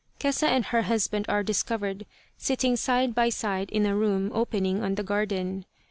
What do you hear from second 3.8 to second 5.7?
a room opening on the garden.